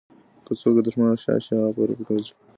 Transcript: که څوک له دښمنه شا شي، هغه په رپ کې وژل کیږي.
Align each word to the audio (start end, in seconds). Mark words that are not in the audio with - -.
که 0.45 0.51
څوک 0.61 0.73
له 0.77 0.81
دښمنه 0.85 1.15
شا 1.23 1.35
شي، 1.45 1.53
هغه 1.57 1.71
په 1.75 1.81
رپ 1.87 1.99
کې 2.05 2.11
وژل 2.13 2.27
کیږي. 2.35 2.35